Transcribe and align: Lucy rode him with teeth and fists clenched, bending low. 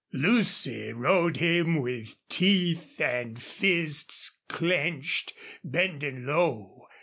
Lucy 0.13 0.91
rode 0.91 1.37
him 1.37 1.79
with 1.79 2.15
teeth 2.27 2.99
and 2.99 3.39
fists 3.39 4.31
clenched, 4.47 5.31
bending 5.63 6.25
low. 6.25 6.87